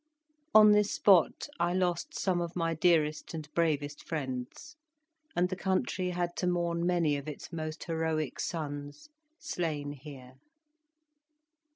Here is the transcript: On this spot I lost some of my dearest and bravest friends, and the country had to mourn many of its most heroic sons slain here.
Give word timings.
On 0.55 0.71
this 0.71 0.89
spot 0.93 1.47
I 1.59 1.75
lost 1.75 2.17
some 2.17 2.41
of 2.41 2.55
my 2.55 2.73
dearest 2.73 3.35
and 3.35 3.47
bravest 3.53 4.03
friends, 4.03 4.75
and 5.35 5.47
the 5.47 5.55
country 5.55 6.09
had 6.09 6.35
to 6.37 6.47
mourn 6.47 6.87
many 6.87 7.17
of 7.17 7.27
its 7.27 7.53
most 7.53 7.83
heroic 7.83 8.39
sons 8.39 9.09
slain 9.37 9.91
here. 9.91 10.37